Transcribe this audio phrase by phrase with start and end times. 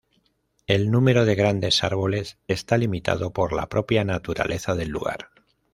[0.65, 5.29] El número de grandes árboles está limitado por la propia naturaleza del lugar.